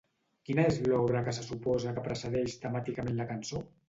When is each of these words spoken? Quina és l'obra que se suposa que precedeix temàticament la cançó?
Quina 0.49 0.63
és 0.69 0.77
l'obra 0.85 1.19
que 1.27 1.33
se 1.39 1.43
suposa 1.49 1.93
que 1.97 2.03
precedeix 2.07 2.57
temàticament 2.65 3.21
la 3.21 3.29
cançó? 3.33 3.63